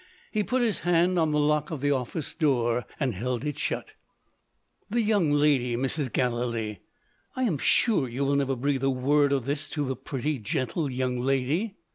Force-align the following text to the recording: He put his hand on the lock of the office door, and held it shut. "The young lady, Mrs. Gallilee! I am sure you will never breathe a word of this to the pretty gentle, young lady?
He 0.31 0.41
put 0.43 0.63
his 0.63 0.79
hand 0.79 1.19
on 1.19 1.31
the 1.31 1.37
lock 1.39 1.69
of 1.69 1.79
the 1.79 1.91
office 1.91 2.33
door, 2.33 2.85
and 2.99 3.13
held 3.13 3.45
it 3.45 3.59
shut. 3.59 3.91
"The 4.89 5.03
young 5.03 5.29
lady, 5.29 5.75
Mrs. 5.77 6.11
Gallilee! 6.11 6.79
I 7.35 7.43
am 7.43 7.59
sure 7.59 8.09
you 8.09 8.25
will 8.25 8.35
never 8.35 8.55
breathe 8.55 8.81
a 8.81 8.89
word 8.89 9.31
of 9.31 9.45
this 9.45 9.69
to 9.69 9.85
the 9.85 9.95
pretty 9.95 10.39
gentle, 10.39 10.89
young 10.89 11.19
lady? 11.19 11.75